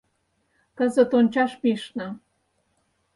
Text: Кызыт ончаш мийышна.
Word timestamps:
Кызыт 0.77 1.11
ончаш 1.19 1.51
мийышна. 1.61 2.07